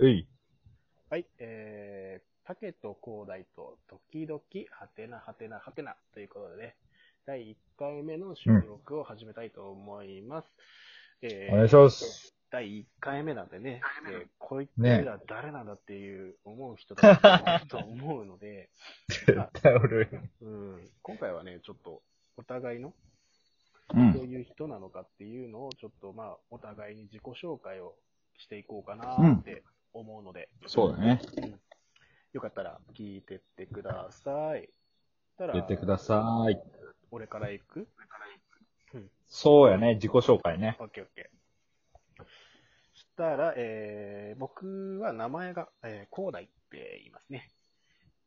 [0.00, 0.28] うい。
[1.10, 4.40] はい、えー、竹と広大と時々
[4.70, 6.76] はてなはてなはてなということでね、
[7.26, 10.46] 第1回目の収録を始めたいと思います。
[11.22, 12.32] えーお願いします。
[12.50, 18.70] 第1回目なんでね、えーこいつねら誰なんだっていう思う人だと思うので、
[19.08, 20.08] 絶対おる。
[20.40, 22.02] うん、今回はね、ちょっと
[22.36, 22.94] お互いの
[23.94, 24.12] うん。
[24.12, 27.96] どういう人なのかっていうのをちょっとまあお互いに自己紹介を
[28.38, 29.64] していこうかなって
[29.98, 31.20] 思うので、そうだね。
[31.36, 31.60] うん
[32.34, 34.68] よかったら聞いてってください。
[35.38, 36.60] たら言ってください。
[37.10, 37.88] 俺から行く？
[39.26, 40.76] そうやね、自己紹介ね。
[40.78, 42.24] オッケーオッケー。
[42.94, 47.50] したら、えー、僕は名前が、えー、広大って言いますね。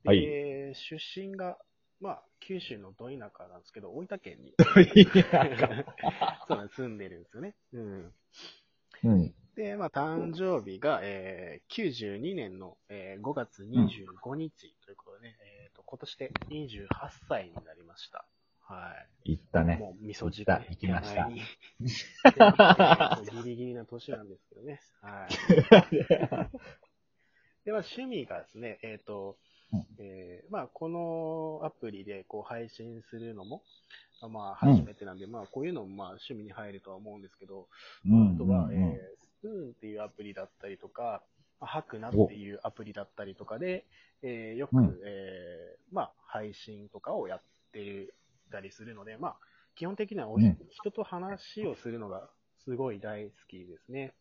[0.04, 1.58] ではい出身が、
[2.00, 4.56] まあ、九州のど田舎なんですけど、大分県に
[6.48, 7.56] そうなん住んでるんですよね。
[7.74, 8.14] うん。
[9.04, 9.36] うん。
[9.56, 16.88] で、まあ、誕生日が、えー、92年の、えー5月25日ということでね、えーと、今年で28
[17.28, 18.26] 歳になりました。
[18.62, 18.94] は
[19.26, 19.36] い。
[19.36, 19.78] 言ったね。
[19.78, 21.30] もう、味噌汁ね行きました
[23.44, 24.80] ギリギリな年なんですけどね。
[25.02, 25.32] はい。
[27.66, 29.38] では、趣味がですね、えっ、と
[29.74, 33.64] うん、えーまあ、このアプリでこう配信するのも、
[34.30, 37.70] まあ、うん初めてなんで、まあ、こういうのもまあ趣味に入るとは思うんですけど、
[38.06, 41.24] うんあとは、うんえースプーンっていうアプリだったりとか、
[41.60, 43.86] まあハクナっていうアプリだったりとかで、
[44.24, 48.14] えーよく、うんえーまあ、配信とかをやって
[48.52, 49.38] たりするので、まあ、
[49.76, 52.30] 基本的にはお、うん人と話をするのが
[52.64, 54.14] すごい大好きですね。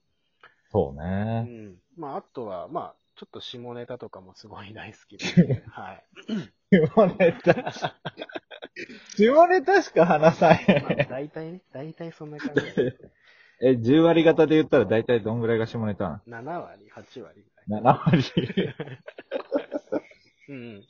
[0.73, 1.41] そううね。
[1.43, 1.75] ん。
[1.97, 5.63] まあ、あとは、まあ、ちょっと下ネタとかもすごい大好きです、ね。
[5.69, 6.05] はい。
[6.71, 7.55] 下ネタ。
[9.17, 12.63] 下ネタしか話さまあ、へ大体ね、大体そんな感じ。
[13.63, 17.83] え、10割方で言ったら大体どんぐらいが下ネタな7割、8割ぐらい。
[17.83, 18.23] の ?7 割。
[20.49, 20.85] うん。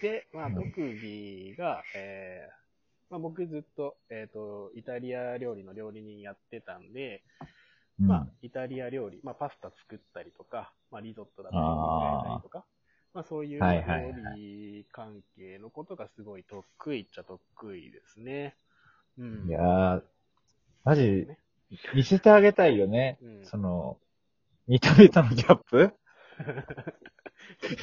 [0.00, 2.62] で、まあ、うん特技が、えー
[3.10, 7.22] まあ、僕ずっと、えっ、と、イタリア料理の料理人やってたんで、
[7.98, 12.64] まあ、イタリア料理、まあ、パスタ作ったりとか、まあ、リゾットだったりとか、
[13.14, 18.56] まあ、そういう料はいはいはい理関係のことがすごい得意っちゃ得意ですね。
[19.18, 19.48] うん。
[19.48, 20.02] いやー、
[20.84, 21.38] マジね、
[21.94, 23.18] 見せてあげたいよね。
[23.22, 23.98] うんその、
[24.66, 25.78] 見た目とのギャップ？
[25.78, 25.94] ね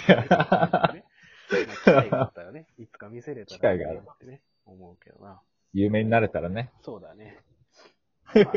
[0.08, 0.16] ま
[0.54, 0.96] あ
[1.50, 5.42] 機会があったらね、いつか見せれたら機会があってね、思うけどな。
[5.74, 6.72] 有名になれたらね。
[6.82, 7.40] そうだね。
[8.34, 8.54] まあ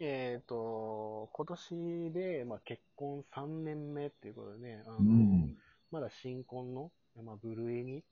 [0.00, 5.56] えっと、今年で、まあ、結婚3年目っていうことでね、あのうん。
[5.90, 6.90] まだ新婚の、
[7.22, 8.04] まあ、部類に、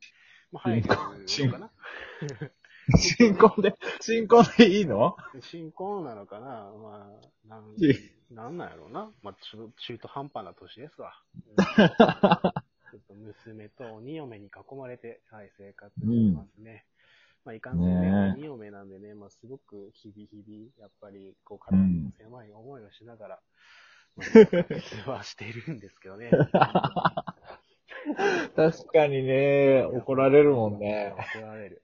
[0.52, 0.94] まあ、入るの
[1.52, 1.72] かな
[2.96, 5.16] 新婚で、新婚でいいの？
[5.40, 6.70] 新婚なのかな？
[6.82, 7.08] ま
[7.46, 7.94] あ、なんい
[8.30, 9.10] なんなんやろうな？
[9.22, 11.12] まあ、中中途半端な年ですわ。
[11.46, 11.64] う ん
[12.92, 16.84] ちょっと娘と鬼嫁に囲まれて、はい、生活してますね。
[17.44, 23.40] まあ、いかんせんね、ね嫁なんでね、まあ、すごく日々日々、やっぱり、こう、体の狭い思いをしながら、
[25.06, 26.30] まあ、はしているんですけどね。
[28.54, 31.14] 確かにね、怒られるもんね。
[31.34, 31.82] 怒られる。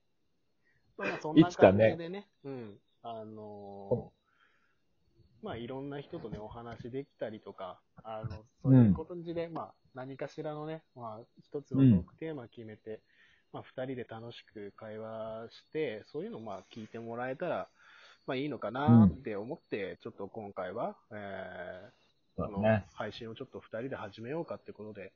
[0.98, 2.78] まあ、そんない感つかねじでね、うん。
[3.02, 4.18] あのー
[5.42, 13.00] まあ、いろんな人とね、お話できたりとか、あの、そういうことで、まあ、何かしらのね、まあ、一つのトークテーマ決めて、
[13.52, 17.68] まあ、二人で楽しく会話して、そういうのをまあ、聞いてもらえたら、
[18.26, 22.82] まあ、いいのかなって思って、ちょっと今回は、えー、この。
[22.94, 25.12] 配信をちょっと二人で始めようかってことで、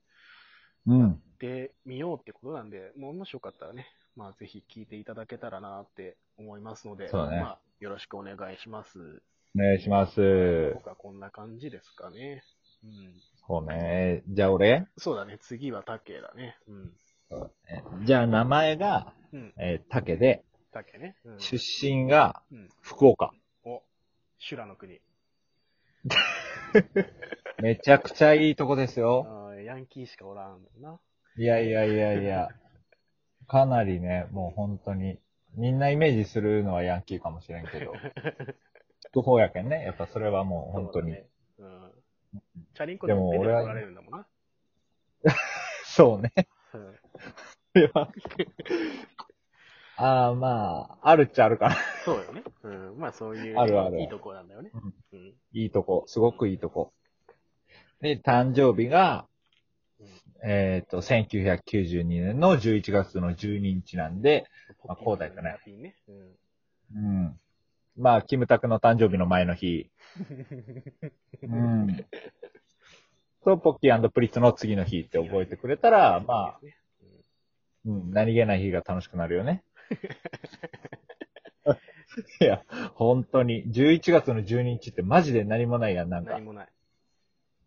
[0.86, 1.22] うん。
[1.40, 9.22] でみようってことなんで、もしよかったらね、まあぜひ聞いていただけたらなって思いますので、そうだねまあよろしくお願いします。
[9.56, 10.72] お願いします。
[10.74, 12.42] 僕はこんな感じですかね。
[12.84, 13.14] うん。
[13.46, 14.22] そうね。
[14.28, 14.86] じゃあ俺？
[14.96, 16.56] そうだね、次は竹だね。
[16.68, 18.04] うん。
[18.04, 19.52] じゃあ名前が、うん。
[19.58, 21.16] えー、竹で、竹ね。
[21.24, 21.40] うん。
[21.40, 22.68] 出身がうん。
[22.80, 23.32] 福岡。
[23.64, 23.82] お、
[24.38, 25.00] 修羅の国。
[27.62, 29.26] めちゃくちゃいいとこですよ。
[29.28, 30.98] あーヤンキーしかおらんもんな。
[31.36, 32.48] いやいやいやいや。
[33.46, 35.18] かなりね、もう本当に、
[35.54, 37.92] みんなイメージするのはヤンキーかもしれんけど、
[39.12, 39.84] 不法やけんね。
[39.84, 41.12] やっぱそれはもう本当に。
[41.12, 41.28] そうだね。
[41.58, 41.92] うん。
[42.74, 44.26] チャリンコででも俺はも出てこられるんだもんな。
[45.84, 46.32] そうね。
[46.72, 46.98] うん。
[47.74, 48.12] それは
[49.96, 51.76] ああ、まあ、あるっちゃあるかな。
[52.04, 52.42] そうよね。
[52.62, 52.98] うん。
[52.98, 54.70] まあそういう、あるあるいいとこなんだよね。
[55.12, 55.34] うん。
[55.52, 56.04] いいとこ。
[56.06, 56.92] すごくいいとこ。
[58.00, 59.31] で、誕生日が、うん
[60.44, 64.46] えっ、と、1992年の11月の12日なんで、
[64.84, 65.94] まあ広大だねポッキーのラティンね。
[66.94, 67.38] うん。
[67.96, 69.90] まあ、キムタクの誕生日の前の日。
[71.42, 72.06] うん。
[73.44, 76.60] と、ポッキープリッツの次の日って覚えてくれたら、まあ、
[77.84, 79.62] うん、何気ない日が楽しくなるよね。
[82.40, 86.46] いや、本当に、11月の12日ってマジで何もないやん、なんかうん何。
[86.46, 86.68] もない。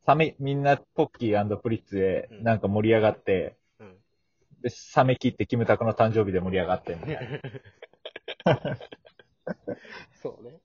[0.06, 3.96] サメ、みんなポッキープリッツでうんなんか盛り上がって、うん。
[4.62, 7.42] で、サメ切ってキムタクの誕生日で盛り上がってみたい
[8.46, 8.78] な。
[10.22, 10.60] そうね。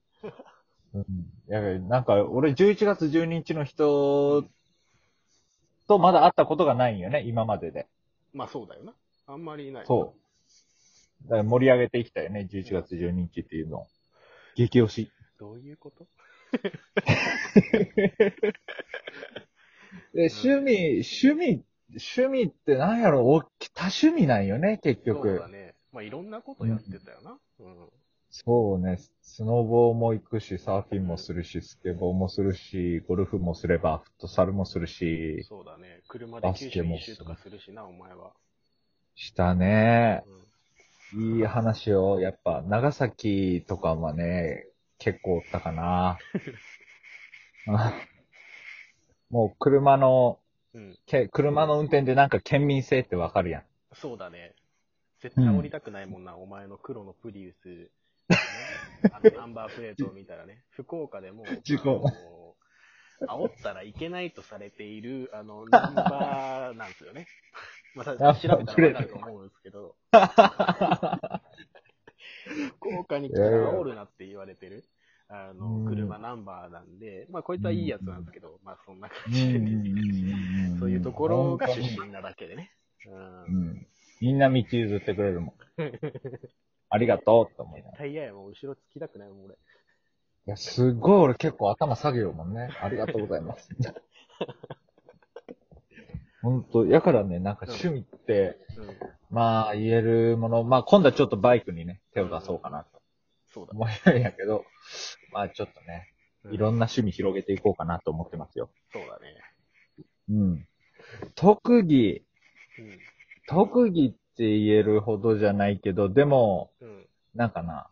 [0.93, 1.03] うん。
[1.03, 1.05] い
[1.47, 4.45] や、なんか、俺11月12日の人
[5.87, 7.87] とまだ会ったことがないんよね、今までで。
[8.33, 8.93] まあそうだよな。
[9.27, 9.85] あんまりいない。
[9.85, 10.15] そ
[11.23, 11.23] う。
[11.23, 13.87] だから盛り上げていきたいよね、11月12日っていうのを。
[14.55, 15.11] 激推し。
[15.39, 16.07] どういうこと？
[20.13, 25.47] で、趣味、趣味、趣味ってなんやろ、お多趣味なんよね、結そう局だ。
[25.47, 25.75] ね。
[25.91, 27.37] まあいろんなことやってたよな。
[27.59, 27.89] うん。
[28.29, 36.01] そうね、スノボーも行くし、サーフィンもするし、スケボーもするし、ゴルフもすれば、フットサルもするし、そうだね。
[36.07, 38.31] 車で九州一周とかするしな、お前は。
[39.15, 40.23] したね。
[41.13, 41.21] うん。
[41.35, 44.70] いい話を、やっぱ、長崎とかはね、
[45.01, 46.19] 結構おったかな。
[47.67, 47.93] あ
[49.31, 50.39] もう車の、
[50.73, 50.99] うん。
[51.07, 53.63] け車の運転でなんか県民性ってわかるやん。
[53.93, 54.53] そうだね。
[55.19, 57.89] 絶対降りたくないもんな、お前の黒のプリウス、ね。
[59.11, 62.03] あのナンバープレートを見たらね、福岡でも、事故
[63.19, 67.27] あの煽ったらいけないとされている、あの、ナンバーなんですよね。
[67.95, 69.95] また、調べたらわかると思うんですけど、
[72.79, 74.83] 福岡に来たら煽るなって言われてる、
[75.27, 82.71] あうの、ん車ナンバーなんで、まあ、こいつはいいやつなんですけど、まあ、そんな感うんじでそういうところが出身なだけでね。
[84.19, 85.53] みんな道譲ってくれるもん。
[86.89, 87.91] ありがとうって思いながら。
[87.91, 89.55] 絶対嫌やもん、後ろつきたくないもん、俺。
[89.55, 89.57] い
[90.49, 92.69] や、すっごい俺結構頭下げようもんね。
[92.81, 93.69] ありがとうございます。
[96.41, 98.97] 本当やからね、なんか趣味って、うん。
[99.29, 103.01] まあ言えるもの、まあ今度はちょっとバイクにね、手を出そうかなと
[103.53, 103.71] そうだ。
[103.73, 104.65] 思いるんやけど、
[105.31, 106.13] まあちょっとね、
[106.51, 106.85] いろんな。
[106.85, 108.69] な趣味広げていこうかなと思ってますよ。
[108.91, 109.35] そうだね。
[110.29, 110.67] うん。
[111.35, 112.23] 特技、
[112.79, 112.99] うん。
[113.47, 117.05] 特技って言えるほどじゃないけど、でも、うん。
[117.35, 117.87] なんかな、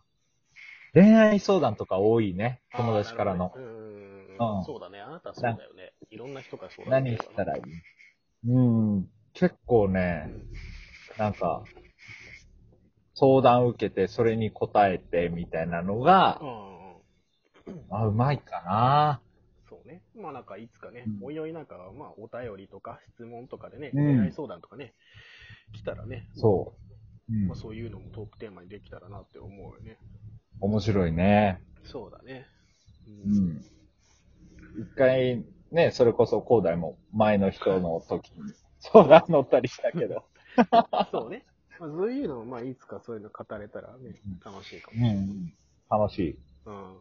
[0.94, 3.63] 恋愛相談とか多いね、友達からのうん
[4.40, 5.00] うんそうだね。
[5.02, 5.94] あなたそうだよね。
[6.10, 7.63] いろんな人からそうだ何したらいい
[8.47, 10.31] うん、結構ね、
[11.18, 11.63] なんか、
[13.13, 17.86] 相談受けて、それに答えて、みたいなのがう、ん。
[17.89, 19.21] あ、うまいかな。
[19.69, 20.01] そうね。
[20.15, 24.94] まあなんかいつかね、うんおいおいなんか、まあお便りとか質問とかでね、うん恋愛相談とかね、
[25.74, 26.74] 来たらね、そ
[27.30, 27.33] う。
[27.33, 29.97] うんまあ、そういうのもトークテーマにできたらなって思うよね。
[30.62, 31.62] 面白いね。
[31.83, 32.47] そうだね。
[33.07, 33.30] う。
[33.30, 33.62] ん。
[34.81, 40.24] 一回、ね、それこそ、広大も前の人の時に 相談乗ったりしたけど。
[41.12, 41.45] そうね。
[41.80, 45.25] まあ、そういうのも、まあ、いつかそういうの語れたらねうん、楽しいかもうしれない。
[45.25, 45.54] ん。
[45.89, 46.39] 楽しい。
[46.66, 47.00] うん。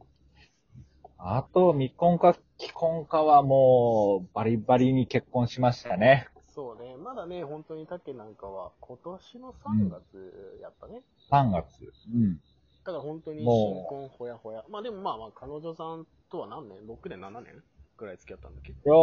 [1.19, 6.29] あと、未婚か既婚かはもう、バリバリに結婚しましたね。
[6.55, 6.97] そうね。
[6.97, 11.03] まだね、本当に竹なんかは、今年の3月やったね。
[11.31, 11.93] 3月。
[12.15, 12.37] うん。
[12.85, 14.65] だから本当に新婚ほやほや。
[14.69, 17.62] まあでもまあまあ、彼女さんとは何年 ?6 年、7年？
[17.99, 18.73] ぐらい付き合ったんだっけ？
[18.73, 18.95] いや、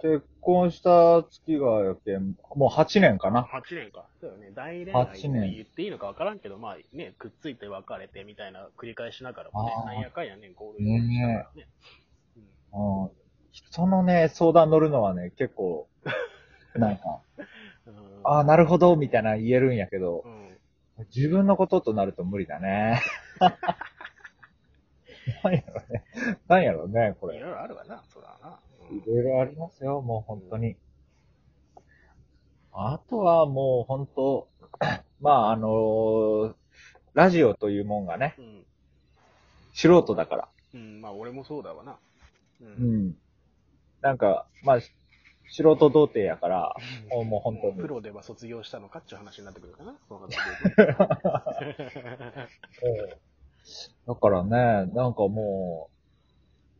[0.00, 3.42] 結婚した月がやけん、もう8年かな。
[3.42, 4.06] 8年か。
[4.20, 4.50] そうよね。
[4.54, 11.68] 大恋愛って8年言っていいのか分からんけど、まあね、くっついて別れてみたいな繰り返しながらもねなんやかんやね、ゴールデンしたからね。
[12.36, 13.10] うん。
[13.52, 15.88] 人のね、相談乗るのはね、結構、
[16.76, 17.20] なんか、
[17.86, 18.20] うん。
[18.24, 20.58] ああ、なるほど、みたいな言えるんやけどう、ん。
[21.14, 23.02] 自分のこととなると無理だね。
[25.44, 26.04] なんやろね。
[26.48, 27.36] なんやろね、これ。
[27.36, 28.20] いろいろあるわな、そ。
[28.20, 28.24] うん
[28.90, 30.76] いろいろありますよ、もう本当に。
[32.72, 34.48] あとはもう本当、
[35.20, 36.54] まああのー
[37.12, 38.64] ラジオというもんがね、うん。
[39.74, 40.48] 素人だから。
[40.74, 41.98] うん、まあ俺もそうだわな。
[42.60, 42.64] う。
[42.64, 43.16] うんん。
[44.00, 44.90] なんか、まあ、素
[45.76, 46.76] 人童貞やから、
[47.10, 49.98] もうもう本当にプロでは卒業したのかっていう話になってくるかな。
[50.08, 50.36] そうなって
[50.70, 50.96] くる
[54.06, 55.90] だからね、なんかも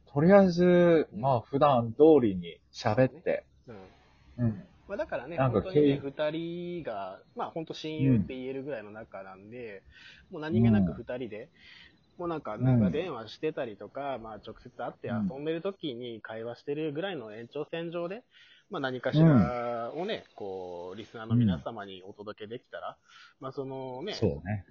[0.09, 3.73] う、とりあえず、まあ普段通りに喋って、と
[4.39, 4.47] うん。
[4.47, 4.65] うん。
[4.89, 9.83] まあだからね、本当にね、経二人が、まあ本当親友って言えるぐらいの仲なんで、
[10.31, 11.49] もう何気なく二人で、
[12.19, 18.25] もうなんか長電話してたりとか、まあ直接会って遊んでる時に会話してるぐらいの延長線上で、
[18.69, 22.97] まあ何かしらをね、こう、リスナーの皆様にお届けできたら、
[23.41, 24.65] まあそのね、そうね。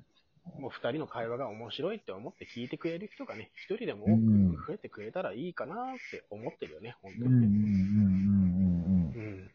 [0.60, 5.76] もう二人の会話が面白いって思って聞いてくれる人がね、一人でもうん多く増えてくれたらいいかなっ
[6.12, 9.14] て思ってるよね、本当うんうんうんにね。
[9.16, 9.52] うん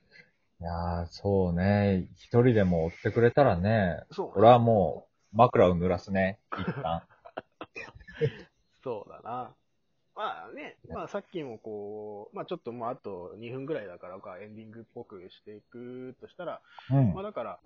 [0.60, 2.08] いやー、そうね。
[2.16, 7.02] 一人でも追ってくれたらね、そう俺はもう枕を濡らすね、一旦。
[8.82, 9.54] そうだな。
[10.16, 17.22] まあね、まあさっきもこう、まあちょっともうあと2分ぐらいだからか、エンディングっぽくしていくとしたら、うんまあ。
[17.24, 17.58] だから、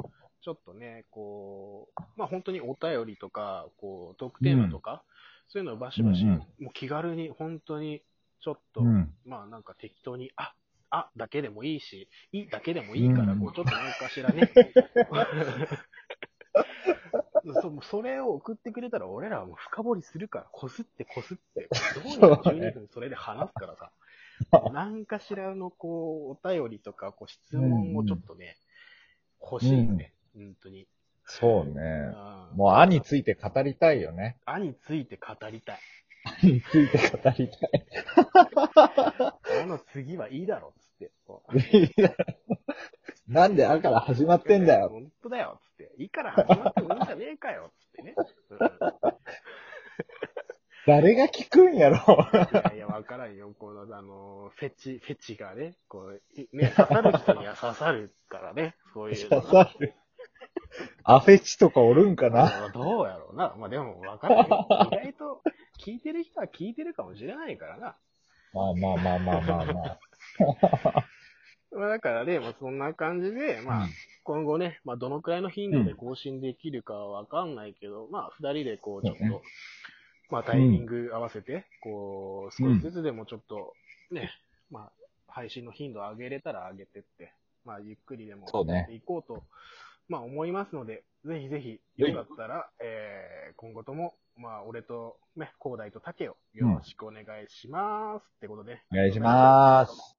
[0.43, 5.02] ちょっとね、こう、まあ本当にお便りとか、こう、トークテーマとか、
[5.49, 8.02] そういうのをバシバシ、うんうんもう気軽に、本当に、
[8.40, 9.12] ちょっと、うん。
[9.26, 10.55] まあなんか適当に、あ、
[10.90, 14.50] あ、だけでもいいし、いいだけでもいいから、うんこう、ちょっと何かしらね。
[17.55, 23.93] そ それを送ってくれたら、俺らはもう深掘りするから、こすってこすって、どうにか12分それで話すからさ、
[24.73, 28.57] 何かしらのこう、お便りとか、こう、質問をちょっとね、
[29.40, 30.87] 欲しいよね、本当に。
[31.25, 31.73] そうね。
[31.73, 34.38] うんもう、あについて語りたいよね。
[34.47, 35.78] あについて語りたい。
[36.25, 37.87] あについて語りたい。
[39.62, 41.11] あの次はいいだろ、つって。
[41.26, 42.14] こ ういや
[43.28, 44.88] なんであから始まってんだよ。
[44.88, 45.67] 本当だよ、つって。
[45.99, 48.14] いいから始まってもいいんじゃねえかよ、つってね。
[50.87, 52.02] 誰が聞くんやろ。
[52.07, 53.52] うん、いやいや、わからんよ。
[53.59, 59.95] この、あの、フェチ、フェチがね、こう、いね、刺さる人には刺さるからね、そういうの刺さる。
[61.02, 62.69] アフェチとかおるんかなな。
[62.73, 63.55] どうやろうな。
[63.59, 64.67] まあでも、わからんよ。
[64.71, 65.43] 意外と、
[65.85, 67.97] 聞いてる人は聞いてるかもしれないからな。
[68.55, 69.99] まあまあまあまあまあま
[70.95, 71.05] あ。
[71.76, 73.88] まあだからね、まあそんな感じで、まあ、
[74.25, 79.40] 今後ね、まあどのくらいの頻度で更新できるかはわかんないけど、まあ二人でこうちょっと、そうね
[80.30, 83.75] まあタイミング合わせて、こう少しずつでもちょっと
[84.10, 84.30] ね、
[84.70, 84.92] まあ
[85.26, 87.32] 配信の頻度を上げれたら上げてって、
[87.64, 89.42] まあゆっくりでもそうねやっていこうと、
[90.08, 98.22] まあ思いますので、ぜひぜひよかったら、えー、今後とも、まあ俺とね、広大と竹をよろしくお願いします。
[98.37, 98.80] ってことで。
[98.92, 100.16] お願いします。